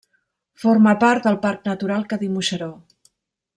Forma 0.63 0.93
part 1.03 1.27
del 1.29 1.37
parc 1.45 1.69
natural 1.73 2.09
Cadí-Moixeró. 2.15 2.73